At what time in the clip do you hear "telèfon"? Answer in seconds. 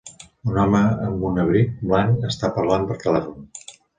3.07-3.47